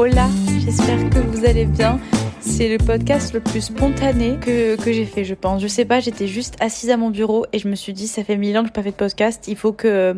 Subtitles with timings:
[0.00, 0.28] Hola,
[0.64, 1.98] j'espère que vous allez bien.
[2.38, 5.60] C'est le podcast le plus spontané que, que j'ai fait, je pense.
[5.60, 8.22] Je sais pas, j'étais juste assise à mon bureau et je me suis dit, ça
[8.22, 9.48] fait mille ans que je n'ai pas fait de podcast.
[9.48, 10.14] Il faut que,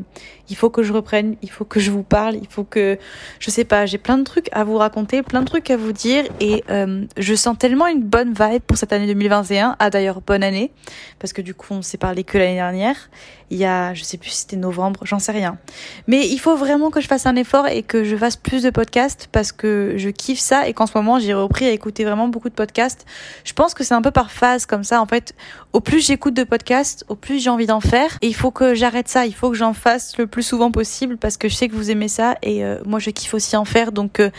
[0.50, 2.98] il faut que je reprenne, il faut que je vous parle, il faut que,
[3.38, 5.92] je sais pas, j'ai plein de trucs à vous raconter, plein de trucs à vous
[5.92, 9.76] dire et euh, je sens tellement une bonne vibe pour cette année 2021.
[9.78, 10.72] Ah d'ailleurs, bonne année,
[11.18, 13.08] parce que du coup, on s'est parlé que l'année dernière.
[13.50, 15.58] Il y a, je sais plus si c'était novembre, j'en sais rien.
[16.06, 18.70] Mais il faut vraiment que je fasse un effort et que je fasse plus de
[18.70, 22.28] podcasts parce que je kiffe ça et qu'en ce moment, j'ai repris à écouter vraiment
[22.28, 23.06] beaucoup de podcasts.
[23.44, 25.00] Je pense que c'est un peu par phase comme ça.
[25.02, 25.34] En fait,
[25.72, 28.18] au plus j'écoute de podcasts, au plus j'ai envie d'en faire.
[28.22, 29.26] Et il faut que j'arrête ça.
[29.26, 31.90] Il faut que j'en fasse le plus souvent possible parce que je sais que vous
[31.90, 33.90] aimez ça et euh, moi je kiffe aussi en faire.
[33.90, 34.30] Donc euh,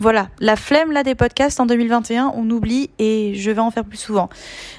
[0.00, 3.84] voilà, la flemme là des podcasts en 2021, on oublie et je vais en faire
[3.84, 4.28] plus souvent.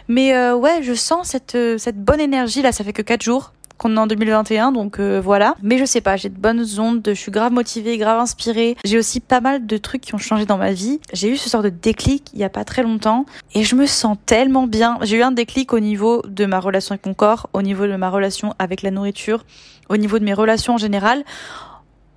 [0.08, 2.74] Mais euh, ouais, je sens cette cette bonne énergie là.
[2.74, 5.56] Ça fait que quatre jours qu'on est en 2021, donc euh, voilà.
[5.62, 8.76] Mais je sais pas, j'ai de bonnes ondes, je suis grave motivée, grave inspirée.
[8.84, 11.00] J'ai aussi pas mal de trucs qui ont changé dans ma vie.
[11.14, 13.86] J'ai eu ce sort de déclic il y a pas très longtemps et je me
[13.86, 14.98] sens tellement bien.
[15.02, 17.96] J'ai eu un déclic au niveau de ma relation avec mon corps, au niveau de
[17.96, 19.46] ma relation avec la nourriture,
[19.90, 21.24] au niveau de mes relations en général.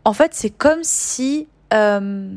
[0.05, 2.28] En fait, c'est comme si euh,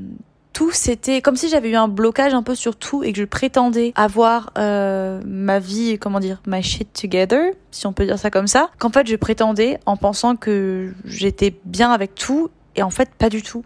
[0.53, 3.25] tout c'était comme si j'avais eu un blocage un peu sur tout et que je
[3.25, 8.29] prétendais avoir euh, ma vie comment dire my shit together si on peut dire ça
[8.29, 12.91] comme ça qu'en fait je prétendais en pensant que j'étais bien avec tout et en
[12.91, 13.63] fait pas du tout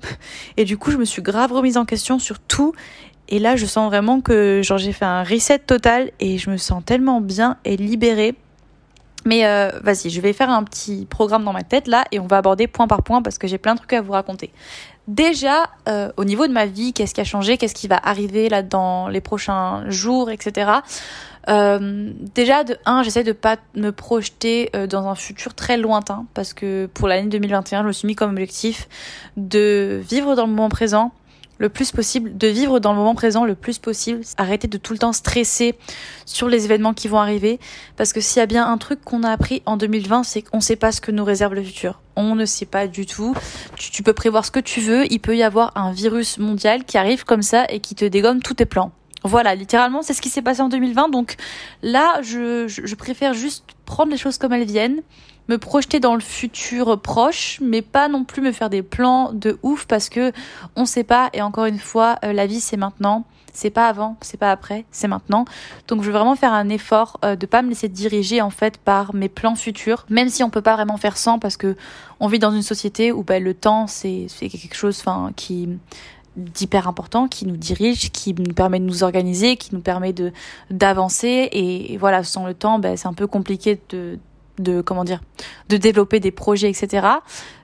[0.55, 2.73] et du coup je me suis grave remise en question sur tout
[3.27, 6.57] et là je sens vraiment que genre j'ai fait un reset total et je me
[6.57, 8.35] sens tellement bien et libérée
[9.27, 12.27] mais euh, vas-y, je vais faire un petit programme dans ma tête là et on
[12.27, 14.51] va aborder point par point parce que j'ai plein de trucs à vous raconter.
[15.07, 18.49] Déjà, euh, au niveau de ma vie, qu'est-ce qui a changé, qu'est-ce qui va arriver
[18.49, 20.71] là dans les prochains jours, etc.
[21.47, 26.25] Euh, déjà, de un, j'essaie de pas me projeter euh, dans un futur très lointain
[26.33, 28.89] parce que pour l'année 2021, je me suis mis comme objectif
[29.37, 31.13] de vivre dans le moment présent,
[31.57, 34.91] le plus possible, de vivre dans le moment présent le plus possible, arrêter de tout
[34.91, 35.75] le temps stresser
[36.25, 37.61] sur les événements qui vont arriver,
[37.95, 40.59] parce que s'il y a bien un truc qu'on a appris en 2020, c'est qu'on
[40.59, 42.01] sait pas ce que nous réserve le futur.
[42.17, 43.35] On ne sait pas du tout.
[43.77, 46.97] Tu, peux prévoir ce que tu veux, il peut y avoir un virus mondial qui
[46.97, 48.91] arrive comme ça et qui te dégomme tous tes plans.
[49.23, 51.09] Voilà, littéralement, c'est ce qui s'est passé en 2020.
[51.09, 51.35] Donc
[51.83, 55.01] là, je préfère juste prendre les choses comme elles viennent,
[55.47, 59.59] me projeter dans le futur proche, mais pas non plus me faire des plans de
[59.63, 60.31] ouf parce que
[60.75, 61.29] on sait pas.
[61.33, 63.25] Et encore une fois, euh, la vie c'est maintenant.
[63.57, 65.45] C'est pas avant, c'est pas après, c'est maintenant.
[65.87, 68.77] Donc je veux vraiment faire un effort euh, de pas me laisser diriger en fait
[68.77, 71.75] par mes plans futurs, même si on peut pas vraiment faire sans parce que
[72.19, 75.03] on vit dans une société où bah, le temps c'est quelque chose,
[75.35, 75.69] qui
[76.35, 80.13] d'hyper important qui nous dirige, qui nous permet de nous organiser, qui nous permet
[80.69, 81.49] d'avancer.
[81.51, 84.19] Et, voilà sans le temps ben, c'est un peu compliqué de
[84.59, 85.21] de comment dire
[85.69, 87.07] de développer des projets etc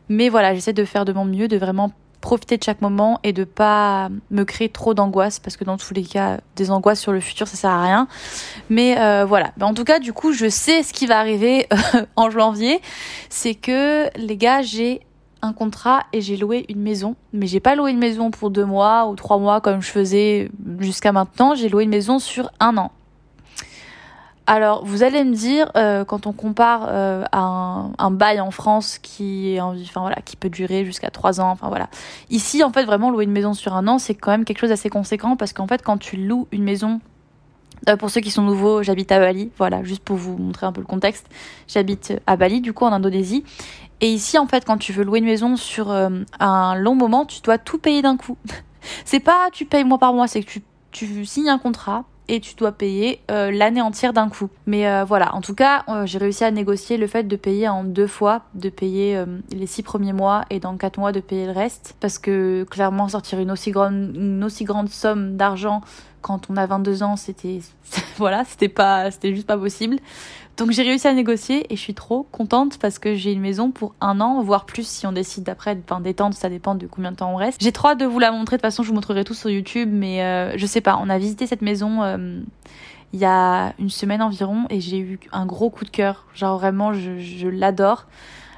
[0.09, 1.91] mais voilà j'essaie de faire de mon mieux de vraiment
[2.23, 5.93] profiter de chaque moment et de pas me créer trop d'angoisse parce que dans tous
[5.93, 8.07] les cas des angoisses sur le futur ça sert à rien
[8.69, 11.67] mais euh, voilà mais en tout cas du coup je sais ce qui va arriver
[12.15, 12.79] en janvier
[13.29, 15.01] c'est que les gars j'ai
[15.41, 17.17] un contrat et j'ai loué une maison.
[17.33, 20.49] Mais j'ai pas loué une maison pour deux mois ou trois mois comme je faisais
[20.79, 21.53] jusqu'à maintenant.
[21.53, 22.91] J'ai loué une maison sur un an.
[24.45, 28.99] Alors, vous allez me dire, euh, quand on compare euh, à un, bail en France
[29.01, 31.87] qui enfin voilà, qui peut durer jusqu'à trois ans, enfin voilà.
[32.29, 34.69] Ici, en fait, vraiment louer une maison sur un an, c'est quand même quelque chose
[34.69, 36.99] d'assez conséquent parce qu'en fait, quand tu loues une maison
[37.87, 40.73] euh, pour ceux qui sont nouveaux, j'habite à Bali, voilà, juste pour vous montrer un
[40.73, 41.27] peu le contexte.
[41.69, 43.45] J'habite à Bali, du coup, en Indonésie.
[44.01, 47.39] Et ici, en fait, quand tu veux louer une maison sur un long moment, tu
[47.41, 48.35] dois tout payer d'un coup.
[49.05, 52.39] c'est pas tu payes mois par mois, c'est que tu, tu signes un contrat et
[52.39, 54.49] tu dois payer euh, l'année entière d'un coup.
[54.65, 57.67] Mais euh, voilà, en tout cas, euh, j'ai réussi à négocier le fait de payer
[57.67, 61.45] en deux fois, de payer les six premiers mois et dans quatre mois de payer
[61.45, 65.81] le reste, parce que clairement sortir une aussi grande, une aussi grande somme d'argent
[66.23, 67.59] quand on a 22 ans, c'était
[68.17, 69.97] voilà, c'était pas, c'était juste pas possible.
[70.57, 73.71] Donc j'ai réussi à négocier et je suis trop contente parce que j'ai une maison
[73.71, 77.11] pour un an, voire plus si on décide d'après enfin, d'étendre, ça dépend de combien
[77.11, 77.59] de temps on reste.
[77.61, 79.49] J'ai trop hâte de vous la montrer, de toute façon je vous montrerai tout sur
[79.49, 82.39] YouTube, mais euh, je sais pas, on a visité cette maison euh,
[83.13, 86.59] il y a une semaine environ et j'ai eu un gros coup de cœur, genre
[86.59, 88.05] vraiment je, l'adore.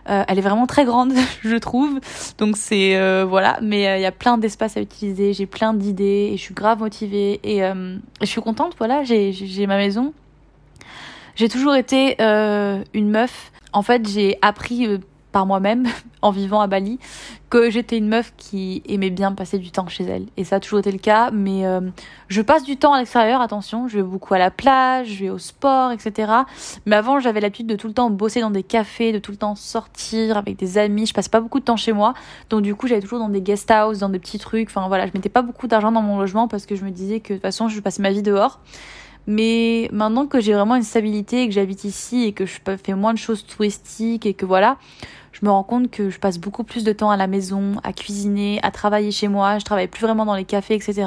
[0.06, 1.13] elle est vraiment très grande,
[1.44, 2.01] je trouve.
[2.38, 5.31] Donc c'est voilà, mais il y a plein d'espace à utiliser.
[5.31, 7.74] J'ai plein d'idées et je suis grave motivée et, et
[8.21, 8.75] je suis contente.
[8.77, 10.13] Voilà, j'ai ma maison.
[11.36, 13.52] J'ai toujours été une meuf.
[13.74, 15.00] En fait, j'ai appris
[15.36, 15.86] par moi-même
[16.22, 16.98] en vivant à Bali
[17.50, 20.28] que j'étais une meuf qui aimait bien passer du temps chez elle.
[20.38, 21.82] Et ça a toujours été le cas mais euh,
[22.30, 23.90] je passe du temps à l'extérieur attention.
[23.90, 26.32] Je vais beaucoup à la plage je vais au sport etc
[26.86, 29.38] mais avant j'avais l'habitude de tout le temps bosser dans des cafés de tout le
[29.38, 31.06] temps sortir avec des amis.
[31.06, 32.14] Je passe pas beaucoup de temps chez moi.
[32.50, 34.70] Donc du coup j'allais toujours dans des guest house dans des petits trucs.
[34.70, 37.20] Enfin voilà je mettais pas beaucoup d'argent dans mon logement parce que je me disais
[37.20, 38.62] que de toute façon je passais ma vie dehors
[39.27, 42.94] mais maintenant que j'ai vraiment une stabilité et que j'habite ici et que je fais
[42.94, 44.77] moins de choses touristiques et que voilà,
[45.31, 47.92] je me rends compte que je passe beaucoup plus de temps à la maison, à
[47.92, 49.60] cuisiner, à travailler chez moi.
[49.60, 51.06] Je travaille plus vraiment dans les cafés, etc.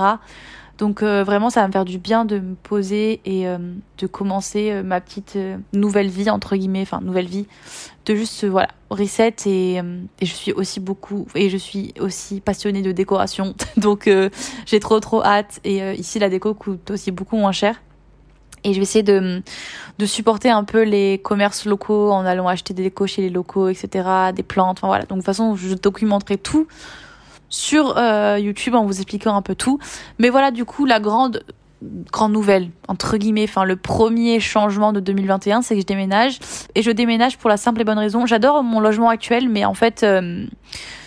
[0.78, 3.58] Donc euh, vraiment, ça va me faire du bien de me poser et euh,
[3.98, 5.36] de commencer euh, ma petite
[5.72, 7.46] nouvelle vie entre guillemets, enfin nouvelle vie,
[8.06, 9.82] de juste voilà reset et, et,
[10.22, 13.54] je suis aussi beaucoup et je suis aussi passionnée de décoration.
[13.76, 14.08] Donc
[14.66, 17.80] j'ai trop trop hâte et ici la déco coûte aussi beaucoup moins cher.
[18.64, 19.42] Et je vais essayer de,
[19.98, 23.68] de supporter un peu les commerces locaux en allant acheter des décos chez les locaux,
[23.68, 25.04] etc., des plantes, enfin voilà.
[25.04, 26.66] Donc de toute façon, je documenterai tout
[27.48, 29.78] sur euh, YouTube en vous expliquant un peu tout.
[30.18, 31.42] Mais voilà, du coup, la grande
[31.82, 36.40] grande nouvelle entre guillemets enfin le premier changement de 2021 c'est que je déménage
[36.74, 39.74] et je déménage pour la simple et bonne raison j'adore mon logement actuel mais en
[39.74, 40.44] fait euh,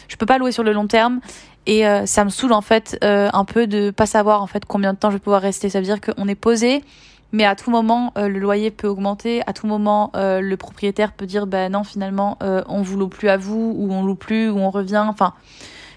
[0.07, 1.19] je peux pas louer sur le long terme
[1.65, 4.63] et euh, ça me saoule en fait euh, un peu de pas savoir en fait
[4.65, 6.83] combien de temps je vais pouvoir rester ça veut dire qu'on est posé
[7.31, 11.13] mais à tout moment euh, le loyer peut augmenter, à tout moment euh, le propriétaire
[11.13, 14.15] peut dire ben non finalement euh, on vous loue plus à vous ou on loue
[14.15, 15.05] plus ou on revient.
[15.07, 15.33] Enfin,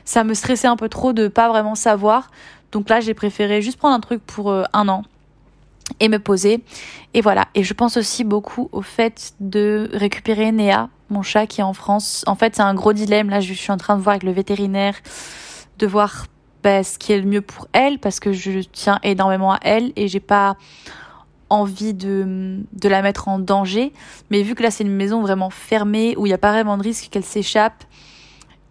[0.05, 2.31] ça me stressait un peu trop de pas vraiment savoir.
[2.73, 5.03] Donc là j'ai préféré juste prendre un truc pour un an
[6.01, 6.63] et me poser.
[7.15, 7.47] Et voilà.
[7.55, 11.75] Et je pense aussi beaucoup au fait de récupérer Néa, mon chat qui est en
[11.75, 12.25] France.
[12.27, 13.31] En fait c'est un gros dilemme.
[13.31, 14.95] Là je suis en train de voir avec le vétérinaire
[15.79, 16.27] de voir
[16.63, 19.93] ben, ce qui est le mieux pour elle parce que je tiens énormément à elle
[19.97, 20.57] et j'ai pas
[21.51, 23.93] envie de, de la mettre en danger.
[24.31, 26.77] Mais vu que là, c'est une maison vraiment fermée, où il n'y a pas vraiment
[26.77, 27.85] de risque qu'elle s'échappe,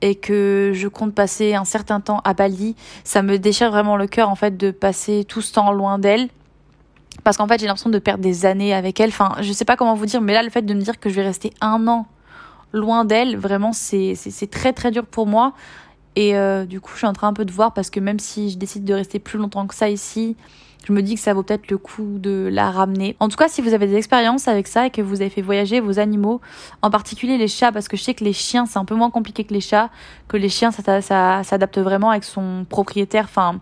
[0.01, 2.75] et que je compte passer un certain temps à Bali,
[3.05, 6.27] ça me déchire vraiment le cœur, en fait, de passer tout ce temps loin d'elle.
[7.23, 9.09] Parce qu'en fait, j'ai l'impression de perdre des années avec elle.
[9.09, 11.09] Enfin, je sais pas comment vous dire, mais là, le fait de me dire que
[11.09, 12.05] je vais rester un an
[12.73, 14.15] loin d'elle, vraiment, c'est
[14.51, 15.53] très très dur pour moi.
[16.15, 18.19] Et euh, du coup, je suis en train un peu de voir parce que même
[18.19, 20.35] si je décide de rester plus longtemps que ça ici,
[20.83, 23.15] je me dis que ça vaut peut-être le coup de la ramener.
[23.19, 25.41] En tout cas, si vous avez des expériences avec ça et que vous avez fait
[25.41, 26.41] voyager vos animaux,
[26.81, 29.09] en particulier les chats, parce que je sais que les chiens, c'est un peu moins
[29.09, 29.89] compliqué que les chats,
[30.27, 33.25] que les chiens, ça, s'adapte vraiment avec son propriétaire.
[33.25, 33.59] Enfin,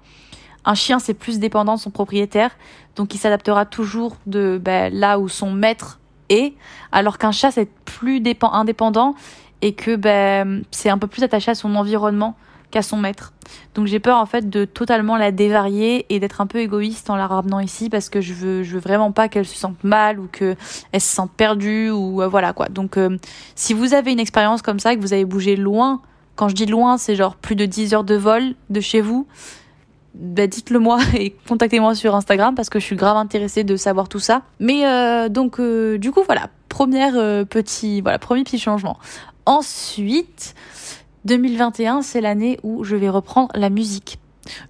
[0.66, 2.52] un chien, c'est plus dépendant de son propriétaire,
[2.96, 6.54] donc il s'adaptera toujours de ben, là où son maître est,
[6.92, 9.16] alors qu'un chat, c'est plus indépendant
[9.62, 12.36] et que ben, c'est un peu plus attaché à son environnement
[12.72, 13.34] qu'à son maître.
[13.76, 17.16] Donc j'ai peur en fait de totalement la dévarier et d'être un peu égoïste en
[17.16, 20.20] la ramenant ici parce que je veux je veux vraiment pas qu'elle se sente mal
[20.20, 20.56] ou que
[20.92, 22.68] elle se sente perdue ou euh, voilà quoi.
[22.68, 23.18] Donc euh,
[23.56, 26.02] si vous avez une expérience comme ça que vous avez bougé loin,
[26.36, 29.28] quand je dis loin, c'est genre plus de 10 heures de vol de chez vous,
[30.16, 34.10] bah, dites-le moi et contactez-moi sur Instagram parce que je suis grave intéressée de savoir
[34.10, 34.42] tout ça.
[34.60, 37.14] Mais euh, donc du coup voilà, première
[37.48, 38.98] petit voilà, premier petit changement.
[39.46, 40.56] Ensuite,
[41.26, 44.20] 2021, c'est l'année où je vais reprendre la musique.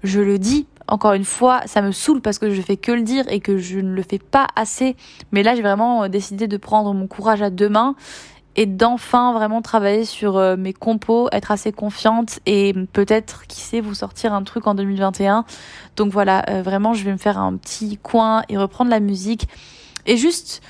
[0.04, 3.04] Je le dis, encore une fois, ça me saoule parce que je fais que le
[3.04, 4.96] dire et que je ne le fais pas assez.
[5.32, 7.96] Mais là, j'ai vraiment euh, décidé de prendre mon courage à deux mains
[8.58, 13.80] et d'enfin vraiment travailler sur euh, mes compos, être assez confiante et peut-être, qui sait,
[13.80, 15.46] vous sortir un truc en 2021.
[15.96, 19.48] Donc voilà, euh, vraiment, je vais me faire un petit coin et reprendre la musique.
[20.06, 20.62] Et juste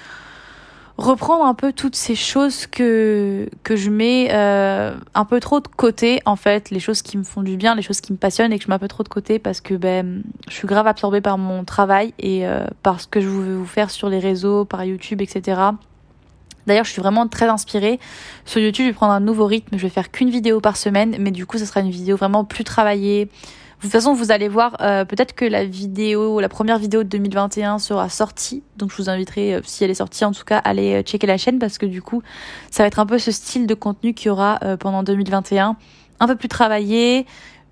[1.01, 6.21] reprendre un peu toutes ces choses que je mets euh, un peu trop de côté
[6.25, 8.57] en fait les choses qui me font du bien les choses qui me passionnent et
[8.57, 11.21] que je mets un peu trop de côté parce que ben je suis grave absorbée
[11.21, 14.65] par mon travail et euh, par ce que je veux vous faire sur les réseaux
[14.65, 15.61] par YouTube etc
[16.67, 17.99] D'ailleurs, je suis vraiment très inspirée.
[18.45, 19.77] Sur YouTube, je vais prendre un nouveau rythme.
[19.77, 22.45] Je vais faire qu'une vidéo par semaine, mais du coup, ce sera une vidéo vraiment
[22.45, 23.29] plus travaillée,
[23.81, 27.09] de toute façon, vous allez voir, euh, peut-être que la vidéo, la première vidéo de
[27.09, 28.61] 2021 sera sortie.
[28.77, 31.01] Donc je vous inviterai, euh, si elle est sortie en tout cas, à aller euh,
[31.01, 32.21] checker la chaîne parce que du coup,
[32.69, 35.77] ça va être un peu ce style de contenu qu'il y aura pendant 2021.
[36.19, 37.25] Un peu plus travaillé,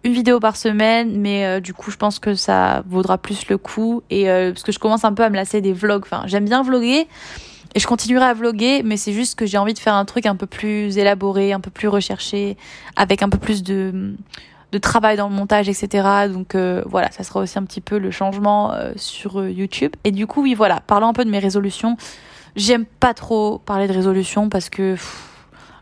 [0.03, 4.01] une vidéo par semaine, mais du coup, je pense que ça vaudra plus le coup.
[4.09, 6.01] Et parce que je commence un peu à me lasser des vlogs.
[6.03, 7.07] Enfin, j'aime bien vlogger.
[7.75, 10.25] Et je continuerai à vlogger, mais c'est juste que j'ai envie de faire un truc
[10.25, 12.57] un peu plus élaboré, un peu plus recherché,
[12.95, 14.15] avec un peu plus de,
[14.71, 16.27] de travail dans le montage, etc.
[16.31, 19.93] Donc euh, voilà, ça sera aussi un petit peu le changement euh, sur euh, YouTube.
[20.03, 21.97] Et du coup, oui, voilà, parlant un peu de mes résolutions,
[22.55, 24.95] j'aime pas trop parler de résolutions parce que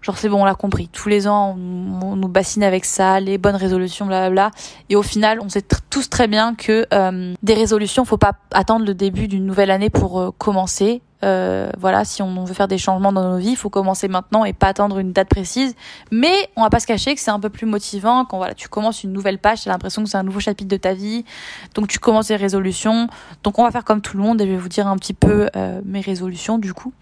[0.07, 0.87] Genre c'est bon, on l'a compris.
[0.87, 4.51] Tous les ans, on, nous bassine avec ça, les bonnes résolutions, blablabla.
[4.87, 8.85] Et au final, on sait tous très bien que euh, des résolutions, faut pas attendre
[8.85, 11.01] le début d'une nouvelle année pour euh, commencer.
[11.23, 14.45] Euh, voilà, si on veut faire des changements dans nos vies, il faut commencer maintenant
[14.45, 15.75] et pas attendre une date précise.
[16.11, 18.69] Mais on va pas se cacher que c'est un peu plus motivant quand voilà, tu
[18.69, 21.25] commences une nouvelle page, tu as l'impression que c'est un nouveau chapitre de ta vie.
[21.73, 23.07] Donc tu commences les résolutions.
[23.43, 25.13] Donc on va faire comme tout le monde et je vais vous dire un petit
[25.13, 26.93] peu euh, mes résolutions du coup.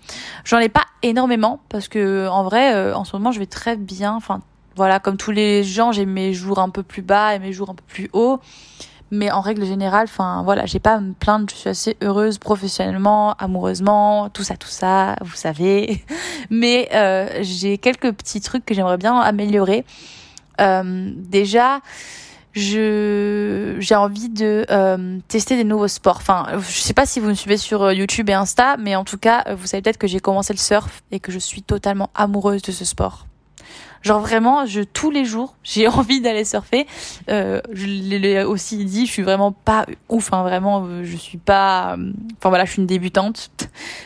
[0.44, 3.76] J'en ai pas énormément parce que en vrai, euh, en ce moment, je vais très
[3.76, 4.16] bien.
[4.16, 4.42] Enfin,
[4.76, 7.70] voilà, comme tous les gens, j'ai mes jours un peu plus bas et mes jours
[7.70, 8.40] un peu plus hauts
[9.16, 12.38] mais en règle générale enfin voilà j'ai pas à me plaindre je suis assez heureuse
[12.38, 16.04] professionnellement amoureusement tout ça tout ça vous savez
[16.50, 19.86] mais euh, j'ai quelques petits trucs que j'aimerais bien améliorer
[20.62, 21.82] euh, déjà
[22.54, 26.16] je j'ai envie de euh, tester des nouveaux sports.
[26.16, 29.18] Enfin, je sais pas si vous me suivez sur YouTube et Insta, mais en tout
[29.18, 32.62] cas, vous savez peut-être que j'ai commencé le surf et que je suis totalement amoureuse
[32.62, 33.28] de ce sport.
[34.06, 36.86] Genre vraiment, je tous les jours, j'ai envie d'aller surfer.
[37.30, 41.40] Euh, je l'ai aussi dit, je suis vraiment pas ouf, hein, vraiment, euh, je suis
[41.40, 41.96] pas.
[41.98, 43.50] Euh, enfin voilà, je suis une débutante,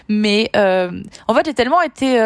[0.07, 2.17] mais en fait, j'ai tellement été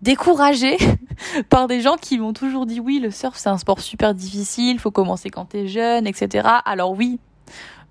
[0.00, 0.76] découragée
[1.50, 4.78] par des gens qui m'ont toujours dit oui, le surf c'est un sport super difficile,
[4.78, 6.48] faut commencer quand t'es jeune, etc.
[6.64, 7.18] Alors oui,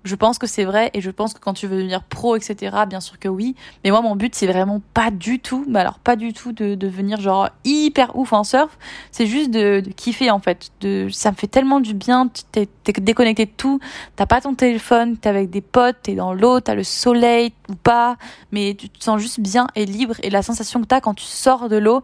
[0.06, 2.76] je pense que c'est vrai et je pense que quand tu veux devenir pro, etc.,
[2.88, 3.54] bien sûr que oui.
[3.84, 6.74] Mais moi, mon but, c'est vraiment pas du tout, mais alors pas du tout de
[6.74, 8.78] devenir genre hyper ouf en surf.
[9.10, 10.70] C'est juste de, kiffer en fait.
[10.80, 12.30] De, ça me fait tellement du bien.
[12.52, 13.80] T'es es déconnecté de tout.
[14.14, 17.74] T'as pas ton téléphone, t'es avec des potes, t'es dans l'eau, t'as le soleil ou
[17.74, 18.16] pas,
[18.52, 20.14] mais tu te sens juste bien et libre.
[20.22, 22.02] Et la sensation que t'as quand tu sors de l'eau.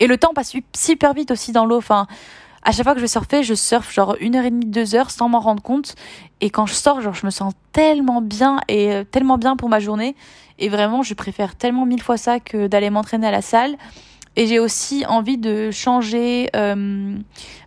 [0.00, 1.78] Et le temps passe super vite aussi dans l'eau.
[1.78, 2.06] Enfin,
[2.62, 5.10] à chaque fois que je surfer, je surfe genre une heure et demie, deux heures
[5.10, 5.94] sans m'en rendre compte.
[6.40, 9.68] Et quand je sors, genre, je me sens tellement bien et euh, tellement bien pour
[9.68, 10.14] ma journée.
[10.58, 13.76] Et vraiment, je préfère tellement mille fois ça que d'aller m'entraîner à la salle.
[14.34, 17.16] Et j'ai aussi envie de changer euh,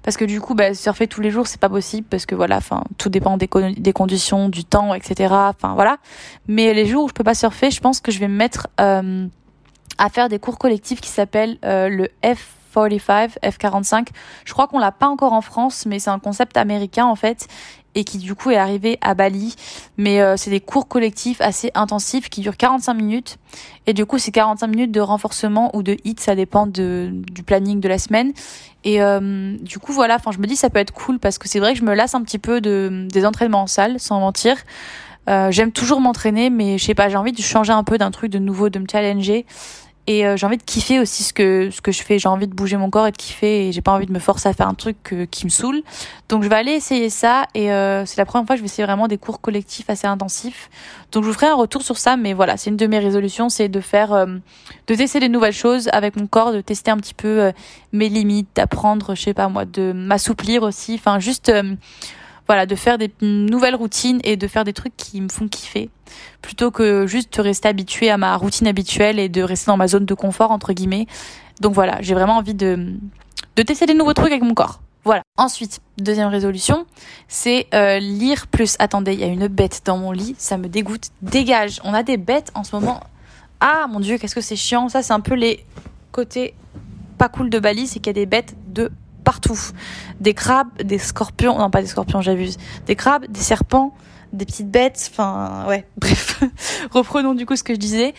[0.01, 2.57] parce que du coup, bah, surfer tous les jours, c'est pas possible parce que voilà,
[2.57, 3.47] enfin, tout dépend des,
[3.93, 5.31] conditions, du temps, etc.
[5.31, 5.97] Enfin voilà.
[6.47, 8.67] Mais les jours où je peux pas surfer, je pense que je vais me mettre
[8.81, 9.27] euh,
[9.99, 14.07] à faire des cours collectifs qui s'appellent le F 45, F45.
[14.45, 17.47] Je crois qu'on l'a pas encore en France, mais c'est un concept américain en fait
[17.95, 19.55] et qui du coup est arrivé à Bali.
[19.97, 23.37] Mais euh, c'est des cours collectifs assez intensifs qui durent 45 minutes.
[23.87, 27.79] Et du coup, c'est 45 minutes de renforcement ou de hit, ça dépend du planning
[27.79, 28.33] de la semaine.
[28.83, 31.47] Et euh, du coup, voilà, enfin, je me dis ça peut être cool parce que
[31.47, 34.19] c'est vrai que je me lasse un petit peu de, des entraînements en salle, sans
[34.19, 34.57] mentir.
[35.27, 38.11] Euh, J'aime toujours m'entraîner, mais je sais pas, j'ai envie de changer un peu d'un
[38.11, 39.45] truc de nouveau, de me challenger
[40.07, 42.19] et euh, j'ai envie de kiffer aussi ce que ce que je fais.
[42.19, 44.19] J'ai envie de bouger mon corps et de kiffer et j'ai pas envie de me
[44.19, 45.81] forcer à faire un truc qui me saoule.
[46.29, 48.67] Donc je vais aller essayer ça et euh, c'est la première fois que je vais
[48.67, 50.69] essayer vraiment des cours collectifs assez intensifs.
[51.11, 53.49] Donc je vous ferai un retour sur ça mais voilà c'est une de mes résolutions
[53.49, 54.25] c'est de faire euh,
[54.87, 57.51] de tester des nouvelles choses avec mon corps de tester un petit peu
[57.91, 60.95] mes limites d'apprendre je sais pas moi de m'assouplir aussi.
[60.95, 61.51] Enfin juste
[62.47, 65.89] voilà, de faire des nouvelles routines et de faire des trucs qui me font kiffer,
[66.41, 69.87] plutôt que juste de rester habitué à ma routine habituelle et de rester dans ma
[69.87, 71.07] zone de confort entre guillemets.
[71.61, 72.93] Donc voilà, j'ai vraiment envie de
[73.55, 74.81] de tester des nouveaux trucs avec mon corps.
[75.05, 75.21] Voilà.
[75.37, 76.85] Ensuite, deuxième résolution,
[77.27, 78.75] c'est euh, lire plus.
[78.79, 81.09] Attendez, il y a une bête dans mon lit, ça me dégoûte.
[81.21, 81.79] Dégage.
[81.83, 83.01] On a des bêtes en ce moment.
[83.59, 84.89] Ah mon dieu, qu'est-ce que c'est chiant.
[84.89, 85.63] Ça, c'est un peu les
[86.11, 86.55] côtés
[87.17, 88.91] pas cool de Bali, c'est qu'il y a des bêtes de
[89.25, 89.59] partout.
[90.21, 92.57] Des crabes, des scorpions, non pas des scorpions, j'abuse.
[92.85, 93.93] Des crabes, des serpents,
[94.31, 96.41] des petites bêtes, enfin ouais, bref.
[96.91, 98.13] Reprenons du coup ce que je disais.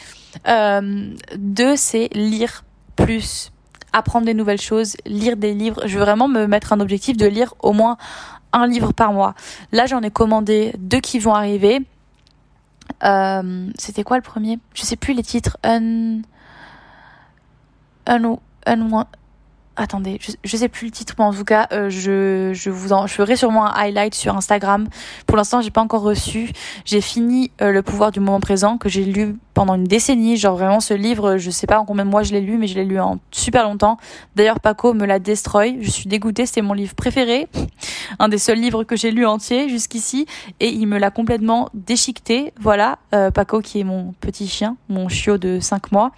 [0.46, 2.64] Euh, deux, c'est lire
[2.96, 3.52] plus,
[3.94, 5.80] apprendre des nouvelles choses, lire des livres.
[5.86, 7.96] Je veux vraiment me mettre un objectif de lire au moins
[8.52, 9.34] un livre par mois.
[9.72, 11.80] Là, j'en ai commandé deux qui vont arriver.
[13.04, 14.58] Euh, C'était quoi le premier?
[14.74, 15.58] Je sais plus les titres.
[15.62, 16.20] Un,
[18.06, 19.06] un, un,
[19.76, 22.92] attendez, je, je, sais plus le titre, mais en tout cas, euh, je, je vous
[22.92, 24.88] en, je ferai sûrement un highlight sur Instagram.
[25.26, 26.50] Pour l'instant, j'ai pas encore reçu.
[26.84, 30.36] J'ai fini euh, Le pouvoir du moment présent que j'ai lu pendant une décennie.
[30.36, 32.66] Genre vraiment, ce livre, je sais pas en combien de mois je l'ai lu, mais
[32.66, 33.98] je l'ai lu en super longtemps.
[34.34, 35.78] D'ailleurs, Paco me l'a destroy.
[35.80, 36.46] Je suis dégoûtée.
[36.46, 37.48] C'était mon livre préféré,
[38.18, 40.26] un des seuls livres que j'ai lu entier jusqu'ici,
[40.60, 42.52] et il me l'a complètement déchiqueté.
[42.58, 46.12] Voilà, euh, Paco qui est mon petit chien, mon chiot de 5 mois.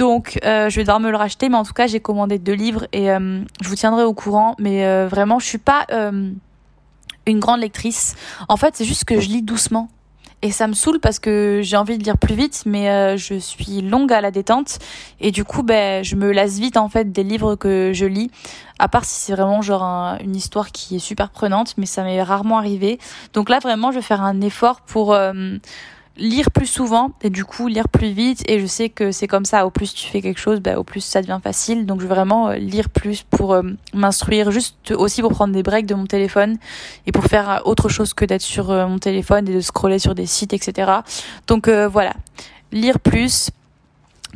[0.00, 2.54] Donc, euh, je vais devoir me le racheter, mais en tout cas, j'ai commandé deux
[2.54, 4.56] livres et euh, je vous tiendrai au courant.
[4.58, 5.86] Mais euh, vraiment, je suis pas
[7.26, 8.16] une grande lectrice.
[8.48, 9.90] En fait, c'est juste que je lis doucement.
[10.40, 13.82] Et ça me saoule parce que j'ai envie de lire plus vite, mais je suis
[13.82, 14.78] longue à la détente.
[15.20, 18.30] Et du coup, ben, je me lasse vite en fait des livres que je lis.
[18.78, 22.04] À part si c'est vraiment genre un, une histoire qui est super prenante, mais ça
[22.04, 22.98] m'est rarement arrivé.
[23.34, 25.14] Donc là, vraiment, je vais faire un effort pour
[26.20, 28.42] lire plus souvent et du coup lire plus vite.
[28.48, 30.84] Et je sais que c'est comme ça au plus tu fais quelque chose bah, au
[30.84, 31.86] plus ça devient facile.
[31.86, 33.62] Donc je vais vraiment euh, lire plus pour euh,
[33.94, 36.58] m'instruire juste aussi pour prendre des breaks de mon téléphone
[37.06, 40.26] et pour faire autre chose que d'être sur mon téléphone et de scroller sur des
[40.26, 40.92] sites etc
[41.46, 42.14] donc voilà.
[42.72, 43.50] Lire plus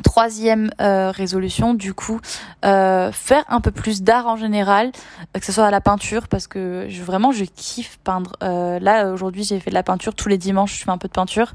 [0.02, 2.20] Troisième euh, résolution, du coup,
[2.64, 4.90] euh, faire un peu plus d'art en général,
[5.36, 8.32] euh, que ce soit à la peinture, parce que je, vraiment je kiffe peindre.
[8.40, 11.12] là aujourd'hui j'ai fait de la peinture tous les dimanches, je fais un peu de
[11.12, 11.52] peinture.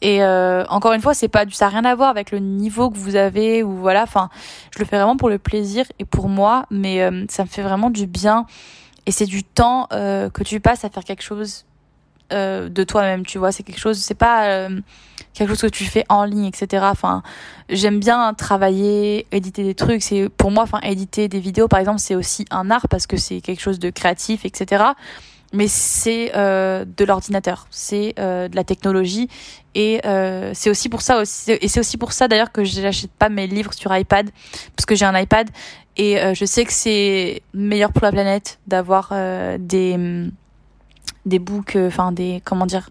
[0.00, 2.98] Et encore une fois, c'est pas, ça n'a rien à voir avec le niveau que
[2.98, 4.02] vous avez ou voilà.
[4.02, 4.30] Enfin,
[4.74, 7.88] je le fais vraiment pour le plaisir et pour moi, mais ça me fait vraiment
[7.88, 8.46] du bien.
[9.06, 11.66] Et c'est du temps que tu passes à faire quelque chose
[12.30, 13.52] de toi-même, tu vois.
[13.52, 14.68] C'est quelque chose, c'est pas
[15.34, 16.84] quelque chose que tu fais en ligne, etc.
[16.90, 17.22] Enfin,
[17.68, 20.02] j'aime bien travailler, éditer des trucs.
[20.02, 23.16] C'est pour moi, enfin, éditer des vidéos, par exemple, c'est aussi un art parce que
[23.16, 24.84] c'est quelque chose de créatif, etc.
[25.54, 29.28] Mais c'est euh, de l'ordinateur, c'est euh, de la technologie,
[29.74, 32.80] et euh, c'est aussi pour ça aussi, et c'est aussi pour ça d'ailleurs que je
[32.80, 34.30] n'achète pas mes livres sur iPad
[34.74, 35.50] parce que j'ai un iPad
[35.98, 39.12] et je sais que c'est meilleur pour la planète d'avoir
[39.58, 40.30] des
[41.26, 42.88] des books, enfin des comment dire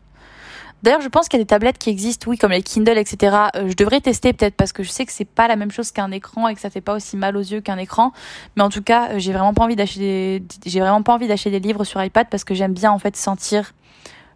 [0.84, 3.36] D'ailleurs, je pense qu'il y a des tablettes qui existent, oui, comme les Kindle, etc.
[3.56, 5.92] Euh, je devrais tester peut-être parce que je sais que c'est pas la même chose
[5.92, 8.14] qu'un écran et que ça fait pas aussi mal aux yeux qu'un écran.
[8.56, 11.28] Mais en tout cas, euh, j'ai vraiment pas envie d'acheter des, j'ai vraiment pas envie
[11.28, 13.74] d'acheter des livres sur iPad parce que j'aime bien en fait sentir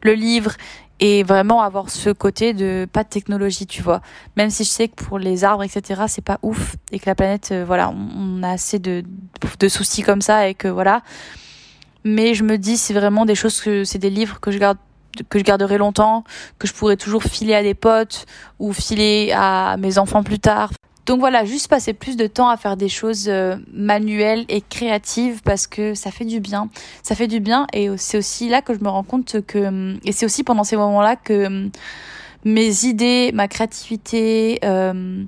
[0.01, 0.51] le livre
[0.99, 4.01] et vraiment avoir ce côté de pas de technologie, tu vois.
[4.37, 7.15] Même si je sais que pour les arbres, etc., c'est pas ouf et que la
[7.15, 9.03] planète, euh, voilà, on, a assez de,
[9.59, 11.01] de soucis comme ça et que voilà.
[12.03, 14.77] Mais je me dis, c'est vraiment des choses que c'est des livres que je garde
[15.29, 16.23] que je garderai longtemps,
[16.59, 18.25] que je pourrai toujours filer à des potes
[18.59, 20.71] ou filer à mes enfants plus tard.
[21.05, 25.41] Donc voilà, juste passer plus de temps à faire des choses euh, manuelles et créatives
[25.43, 26.69] parce que ça fait du bien.
[27.03, 30.11] Ça fait du bien et c'est aussi là que je me rends compte que et
[30.11, 31.69] c'est aussi pendant ces moments-là que
[32.43, 35.23] mes idées, ma créativité, euh,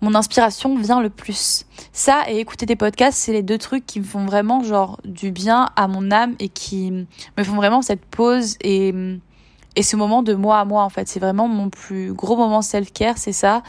[0.00, 1.64] mon inspiration vient le plus.
[1.92, 5.32] Ça et écouter des podcasts, c'est les deux trucs qui me font vraiment genre du
[5.32, 8.92] bien à mon âme et qui me font vraiment cette pause et
[9.76, 12.62] et ce moment de moi à moi en fait c'est vraiment mon plus gros moment
[12.62, 13.62] self care c'est ça.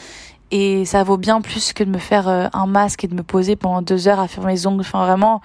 [0.51, 3.21] Et ça vaut bien plus que de me faire euh, un masque et de me
[3.21, 4.81] poser pendant deux heures à faire mes ongles.
[4.81, 5.41] Enfin vraiment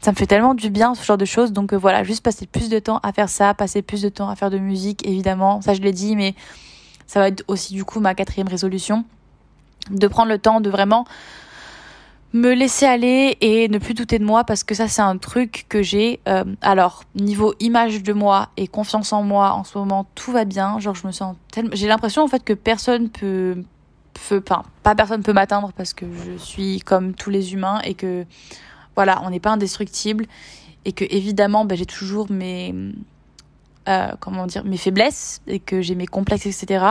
[0.00, 1.52] ça me fait tellement du bien ce genre de choses.
[1.52, 4.30] Donc euh, voilà juste passer plus de temps à faire ça passer plus de temps
[4.30, 5.60] à faire de musique évidemment.
[5.60, 6.34] Ça je l'ai dit mais
[7.06, 9.04] ça va être aussi du coup ma quatrième résolution.
[9.90, 11.04] De prendre le temps de vraiment
[12.36, 15.64] me laisser aller et ne plus douter de moi parce que ça c'est un truc
[15.68, 20.06] que j'ai euh, alors niveau image de moi et confiance en moi en ce moment
[20.14, 20.78] tout va bien.
[20.78, 23.64] Genre je me sens tellement j'ai l'impression en fait que personne peut
[24.28, 24.64] peut pas
[24.96, 28.24] personne peut m'atteindre parce que je suis comme tous les humains et que
[28.94, 30.26] voilà on n'est pas indestructible
[30.84, 32.74] et que évidemment ben, j'ai toujours mes
[33.88, 36.84] euh, comment dire mes faiblesses et que j'ai mes complexes etc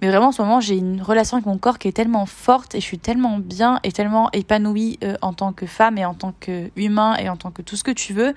[0.00, 2.74] mais vraiment, en ce moment, j'ai une relation avec mon corps qui est tellement forte
[2.74, 6.14] et je suis tellement bien et tellement épanouie euh, en tant que femme et en
[6.14, 8.34] tant qu'humain et en tant que tout ce que tu veux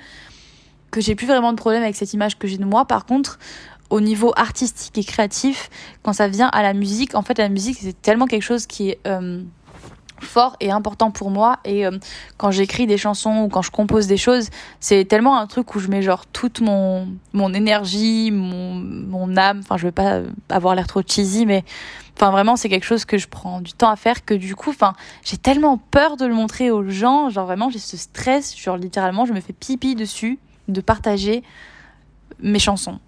[0.92, 2.86] que j'ai plus vraiment de problème avec cette image que j'ai de moi.
[2.86, 3.40] Par contre,
[3.90, 5.70] au niveau artistique et créatif,
[6.04, 8.90] quand ça vient à la musique, en fait, la musique, c'est tellement quelque chose qui
[8.90, 9.00] est...
[9.08, 9.42] Euh,
[10.24, 11.60] fort et important pour moi.
[11.66, 11.92] Et euh,
[12.38, 15.80] quand j'écris des chansons ou quand je compose des choses c'est tellement un truc où
[15.80, 19.60] je mets genre toute mon mon énergie mon mon âme.
[19.60, 21.64] Enfin je veux pas avoir l'air trop cheesy mais
[22.18, 24.70] enfin vraiment c'est quelque chose que je prends du temps à faire que du coup
[24.70, 27.30] enfin j'ai tellement peur de le montrer aux gens.
[27.30, 28.58] Genre vraiment j'ai ce stress.
[28.58, 31.44] Genre littéralement je me fais pipi dessus de partager
[32.40, 33.00] mes chansons.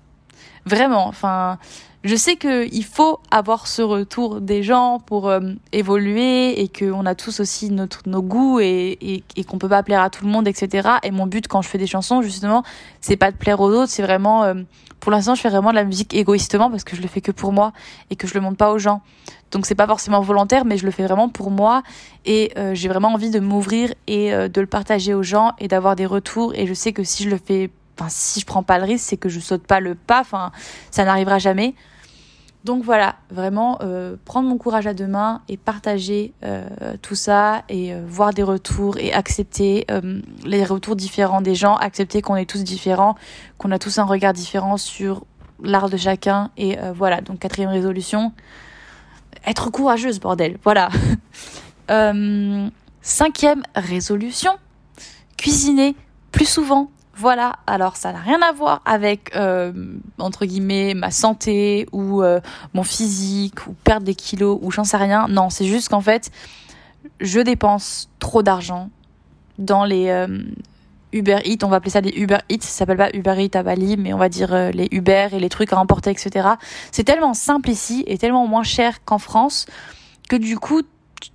[0.65, 1.59] Vraiment enfin
[2.05, 5.39] je sais qu'il faut avoir ce retour des gens pour euh,
[5.71, 9.81] évoluer et qu'on a tous aussi notre, nos goûts et, et, et qu'on peut pas
[9.81, 10.87] plaire à tout le monde, etc.
[11.01, 12.61] Et mon but quand je fais des chansons, justement,
[13.01, 14.53] c'est pas de plaire aux autres, c'est vraiment, euh,
[14.99, 17.31] pour l'instant, je fais vraiment de la musique égoïstement parce que je le fais que
[17.31, 17.73] pour moi
[18.11, 19.01] et que je le montre pas aux gens.
[19.49, 21.81] Donc c'est pas forcément volontaire, mais je le fais vraiment pour moi
[22.25, 25.95] et euh, j'ai vraiment envie de m'ouvrir et de le partager aux gens et d'avoir
[25.95, 26.53] des retours.
[26.53, 29.05] Et je sais que si je le fais, enfin si je prends pas le risque,
[29.09, 30.21] c'est que je saute pas le pas.
[30.21, 30.51] Enfin,
[30.91, 31.73] ça n'arrivera jamais.
[32.65, 36.65] Donc voilà, vraiment euh, prendre mon courage à deux mains et partager euh,
[36.99, 39.85] tout ça et euh, voir des retours et accepter
[40.43, 43.15] les retours différents des gens, accepter qu'on est tous différents,
[43.59, 45.25] qu'on a tous un regard différent sur
[45.61, 47.21] l'art de chacun et voilà.
[47.21, 48.33] Donc quatrième résolution,
[49.45, 50.89] être courageuse bordel, voilà.
[53.03, 54.53] cinquième résolution,
[55.37, 55.95] cuisiner
[56.31, 59.71] plus souvent voilà, alors ça n'a rien à voir avec, euh,
[60.19, 62.41] entre guillemets, ma santé ou euh,
[62.73, 65.27] mon physique ou perdre des kilos ou j'en sais rien.
[65.29, 66.29] Non, c'est juste qu'en fait,
[67.21, 68.89] je dépense trop d'argent
[69.57, 70.09] dans les...
[70.09, 70.27] Euh,
[71.13, 73.63] Uber Eats, on va appeler ça des Uber Eats, ça s'appelle pas Uber Eats à
[73.63, 76.49] Bali, mais on va dire les Uber et les trucs à emporter, etc.
[76.91, 79.65] C'est tellement simple ici et tellement moins cher qu'en France
[80.27, 80.81] que du coup,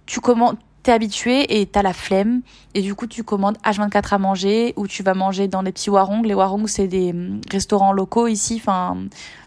[0.05, 2.41] tu commandes, t'es habitué et t'as la flemme
[2.75, 5.91] et du coup tu commandes H24 à manger ou tu vas manger dans les petits
[5.91, 6.25] warong.
[6.25, 8.97] Les warong c'est des hum, restaurants locaux ici, enfin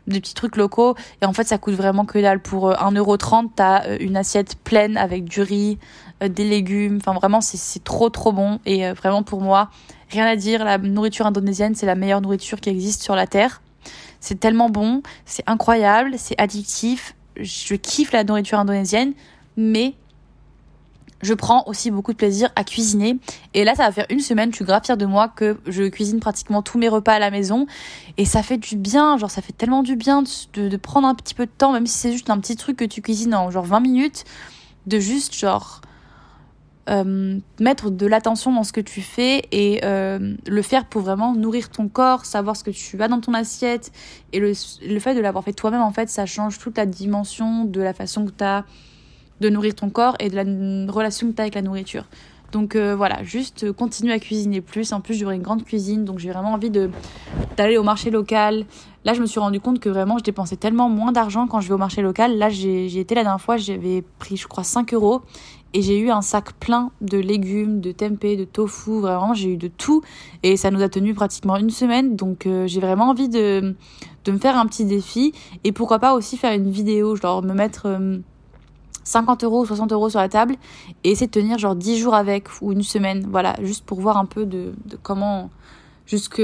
[0.05, 2.39] des petits trucs locaux et en fait ça coûte vraiment que dalle.
[2.39, 5.79] Pour 1,30€ euh, t'as euh, une assiette pleine avec du riz,
[6.21, 9.69] euh, des légumes, enfin vraiment c'est trop trop bon et vraiment pour moi
[10.09, 13.61] rien à dire, la nourriture indonésienne c'est la meilleure nourriture qui existe sur la terre.
[14.19, 17.15] C'est tellement bon, c'est incroyable, c'est addictif.
[17.35, 19.13] Je kiffe la nourriture indonésienne,
[19.57, 19.95] mais
[21.23, 23.17] je prends aussi beaucoup de plaisir à cuisiner.
[23.53, 26.61] Et là, ça va faire une semaine, je suis de moi que je cuisine pratiquement
[26.61, 27.65] tous mes repas à la maison.
[28.17, 31.33] Et ça fait du bien, genre ça fait tellement du bien de, prendre un petit
[31.33, 33.63] peu de temps, même si c'est juste un petit truc que tu cuisines en genre
[33.63, 34.25] 20 minutes,
[34.85, 35.81] de juste genre
[36.89, 41.33] euh, mettre de l'attention dans ce que tu fais et euh, le faire pour vraiment
[41.33, 43.93] nourrir ton corps, savoir ce que tu as dans ton assiette.
[44.33, 44.51] Et le,
[44.85, 47.93] le fait de l'avoir fait toi-même, en fait, ça change toute la dimension de la
[47.93, 48.65] façon que tu as
[49.43, 52.05] de nourrir ton corps et de la relation que tu as avec la nourriture.
[52.53, 54.93] Donc euh, voilà, juste continue à cuisiner plus.
[54.93, 58.65] En plus, j'aurai une grande cuisine, donc j'ai vraiment envie d'aller au marché local.
[59.05, 61.67] Là, je me suis rendu compte que vraiment, je dépensais tellement moins d'argent quand je
[61.67, 62.37] vais au marché local.
[62.37, 65.21] Là, j'ai été la dernière fois, j'avais pris, je crois, 5 euros
[65.73, 69.01] et j'ai eu un sac plein de légumes, de tempeh, de tofu.
[69.01, 70.03] Vraiment, j'ai eu de tout
[70.43, 72.15] et ça nous a tenu pratiquement une semaine.
[72.15, 73.75] Donc, euh, j'ai vraiment envie de,
[74.27, 77.87] me faire un petit défi et pourquoi pas aussi faire une vidéo, genre me mettre.
[77.87, 78.19] Euh,
[79.03, 80.55] 50 euros ou 60 euros sur la table
[81.03, 83.27] et essayer de tenir genre 10 jours avec ou une semaine.
[83.29, 85.49] Voilà, juste pour voir un peu de, comment,
[86.05, 86.41] jusque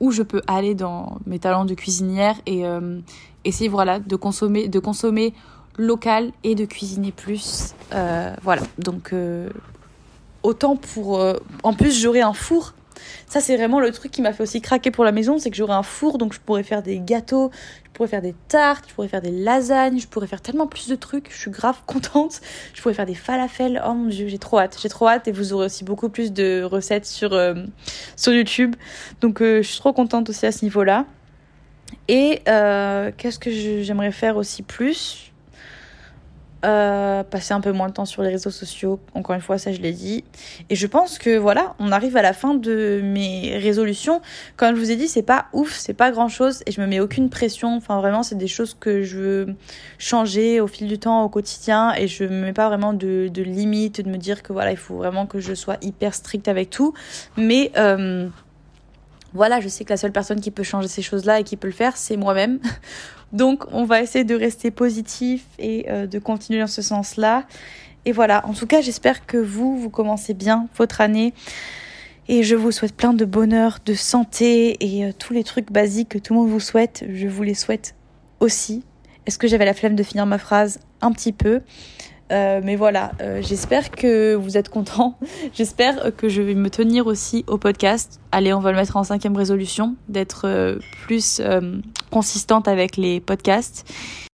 [0.00, 2.98] où je peux aller dans mes talents de cuisinière et euh,
[3.44, 5.34] essayer voilà, de, consommer, de consommer
[5.76, 7.74] local et de cuisiner plus.
[7.92, 9.48] Euh, voilà, donc euh,
[10.42, 11.20] autant pour...
[11.62, 12.74] en plus, j'aurai un four
[13.26, 15.56] ça, c'est vraiment le truc qui m'a fait aussi craquer pour la maison, c'est que
[15.56, 17.50] j'aurai un four, donc je pourrais faire des gâteaux,
[17.84, 20.88] je pourrais faire des tartes, je pourrais faire des lasagnes, je pourrais faire tellement plus
[20.88, 21.30] de trucs.
[21.30, 22.40] Je suis grave contente.
[22.74, 23.80] Je pourrais faire des falafels.
[23.86, 24.78] Oh mon dieu, j'ai trop hâte.
[24.82, 27.54] J'ai trop hâte et vous aurez aussi beaucoup plus de recettes sur, euh,
[28.26, 28.74] YouTube.
[29.20, 31.06] Donc, euh, je suis trop contente aussi à ce niveau-là.
[32.08, 35.33] Et euh, qu'est-ce que j'aimerais faire aussi plus?
[36.64, 39.72] Euh, passer un peu moins de temps sur les réseaux sociaux, encore une fois, ça
[39.72, 40.24] je l'ai dit.
[40.70, 44.22] Et je pense que voilà, on arrive à la fin de mes résolutions.
[44.56, 46.86] Comme je vous ai dit, c'est pas ouf, c'est pas grand chose et je me
[46.86, 47.76] mets aucune pression.
[47.76, 49.54] Enfin, vraiment, c'est des choses que je veux
[49.98, 53.42] changer au fil du temps, au quotidien et je me mets pas vraiment de, de
[53.42, 56.70] limites, de me dire que voilà, il faut vraiment que je sois hyper stricte avec
[56.70, 56.94] tout.
[57.36, 57.70] Mais.
[57.76, 58.28] Euh,
[59.34, 61.66] voilà, je sais que la seule personne qui peut changer ces choses-là et qui peut
[61.66, 62.60] le faire, c'est moi-même.
[63.32, 67.44] Donc on va essayer de rester positif et euh, de continuer dans ce sens-là.
[68.04, 71.34] Et voilà, en tout cas j'espère que vous, vous commencez bien votre année.
[72.28, 76.10] Et je vous souhaite plein de bonheur, de santé et euh, tous les trucs basiques
[76.10, 77.04] que tout le monde vous souhaite.
[77.12, 77.94] Je vous les souhaite
[78.40, 78.84] aussi.
[79.26, 80.80] Est-ce que j'avais la flemme de finir ma phrase?
[81.00, 81.60] Un petit peu.
[82.32, 85.18] Euh, mais voilà, euh, j'espère que vous êtes contents.
[85.52, 88.20] j'espère que je vais me tenir aussi au podcast.
[88.32, 91.42] Allez, on va le mettre en cinquième résolution, d'être euh, plus
[92.10, 93.90] consistante avec les podcasts.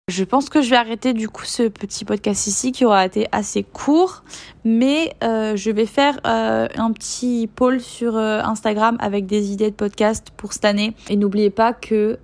[0.09, 3.29] Je pense que je vais arrêter du coup ce petit podcast ici qui aura été
[3.31, 4.25] assez court,
[4.65, 10.53] mais je vais faire un petit poll sur Instagram avec des idées de podcast pour
[10.53, 10.95] cette année.
[11.09, 12.19] Et n'oubliez pas que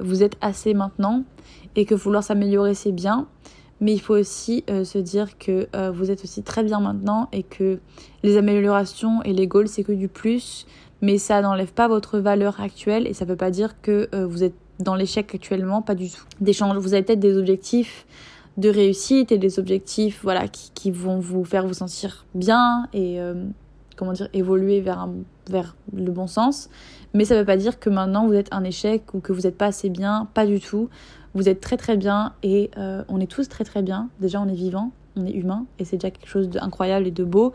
[0.00, 1.24] vous êtes assez maintenant
[1.74, 3.26] et que vouloir s'améliorer c'est bien,
[3.80, 7.28] mais il faut aussi euh, se dire que euh, vous êtes aussi très bien maintenant
[7.32, 7.78] et que
[8.22, 10.66] les améliorations et les goals c'est que du plus,
[11.02, 14.26] mais ça n'enlève pas votre valeur actuelle et ça ne veut pas dire que euh,
[14.26, 16.24] vous êtes dans l'échec actuellement, pas du tout.
[16.40, 18.06] Des vous avez peut-être des objectifs
[18.58, 23.18] de réussite et des objectifs voilà qui, qui vont vous faire vous sentir bien et
[23.96, 25.14] comment dire évoluer vers un,
[25.50, 26.68] vers le bon sens,
[27.14, 29.42] mais ça ne veut pas dire que maintenant vous êtes un échec ou que vous
[29.42, 30.88] n'êtes pas assez bien, pas du tout.
[31.36, 34.08] Vous êtes très très bien et euh, on est tous très très bien.
[34.20, 37.24] Déjà, on est vivant, on est humain et c'est déjà quelque chose d'incroyable et de
[37.24, 37.52] beau.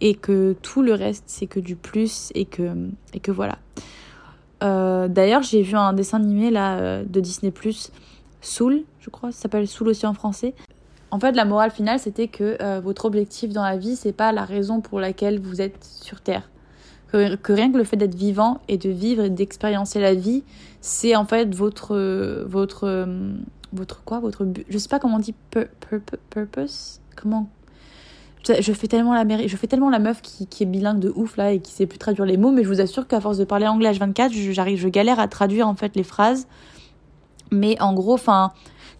[0.00, 2.74] Et que tout le reste, c'est que du plus et que,
[3.14, 3.58] et que voilà.
[4.64, 7.52] Euh, d'ailleurs, j'ai vu un dessin animé là euh, de Disney
[8.42, 10.52] Soul, je crois, ça s'appelle Soul aussi en français.
[11.12, 14.44] En fait, la morale finale, c'était que votre objectif dans la vie, c'est pas la
[14.44, 16.48] raison pour laquelle vous êtes sur Terre
[17.10, 20.44] que, rien que le fait d'être vivant et de vivre et d'expériencer la vie,
[20.80, 21.96] c'est en fait votre
[22.46, 23.06] votre
[23.72, 25.34] votre quoi votre je sais pas comment on dit
[26.30, 27.00] purpose.
[27.16, 27.48] Comment?
[28.46, 31.36] Je fais tellement la je fais tellement la meuf qui, qui, est bilingue de ouf
[31.36, 33.44] là et qui sait plus traduire les mots mais je vous assure qu'à force de
[33.44, 36.46] parler anglais H24 j'arrive je galère à traduire en fait les phrases.
[37.52, 38.52] Mais en gros enfin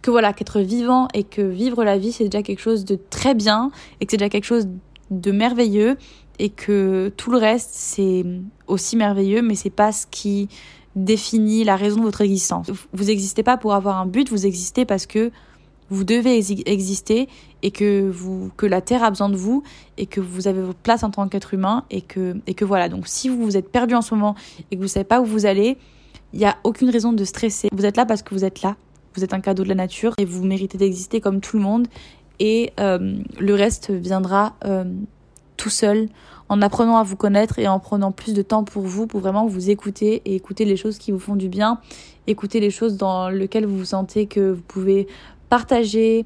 [0.03, 3.35] que voilà qu'être vivant et que vivre la vie c'est déjà quelque chose de très
[3.35, 3.71] bien
[4.01, 4.69] et que c'est déjà quelque chose
[5.11, 5.97] de merveilleux
[6.41, 8.25] et que tout le reste c'est
[8.67, 10.49] aussi merveilleux, mais c'est pas ce qui
[10.97, 12.71] définit la raison de votre existence.
[12.93, 15.31] Vous n'existez pas pour avoir un but, vous existez parce que
[15.91, 17.29] vous devez exister
[17.63, 19.63] et que vous que la terre a besoin de vous
[19.99, 22.89] et que vous avez votre place en tant qu'être humain et que et que voilà.
[22.89, 24.35] Donc si vous vous êtes perdu en ce moment
[24.71, 25.77] et que vous savez pas où vous allez,
[26.33, 27.69] il n'y a aucune raison de stresser.
[27.73, 28.77] Vous êtes là parce que vous êtes là.
[29.15, 31.89] Vous êtes un cadeau de la nature et vous méritez d'exister comme tout le monde
[32.39, 34.85] et euh, le reste viendra euh,
[35.61, 36.09] tout seul
[36.49, 39.47] en apprenant à vous connaître et en prenant plus de temps pour vous, pour vraiment
[39.47, 41.79] vous écouter et écouter les choses qui vous font du bien,
[42.27, 45.07] écouter les choses dans lesquelles vous vous sentez que vous pouvez
[45.51, 46.25] partager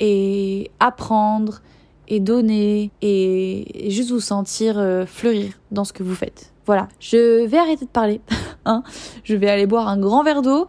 [0.00, 1.60] et apprendre
[2.08, 6.52] et donner et, juste vous sentir euh, fleurir dans ce que vous faites.
[6.64, 8.20] Voilà, je vais arrêter de parler.
[8.64, 8.82] hein
[9.22, 10.66] je vais aller boire un grand verre d'eau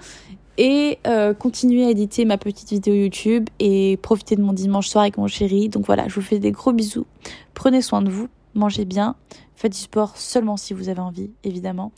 [0.57, 5.03] et euh, continuer à éditer ma petite vidéo YouTube et profiter de mon dimanche soir
[5.03, 5.69] avec mon chéri.
[5.69, 7.05] Donc voilà, je vous fais des gros bisous.
[7.53, 9.15] Prenez soin de vous, mangez bien,
[9.55, 11.91] faites du sport seulement si vous avez envie, évidemment.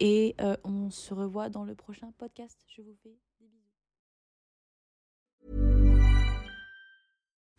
[0.00, 2.58] Et euh, on se revoit dans le prochain podcast.
[2.68, 3.14] Je vous fais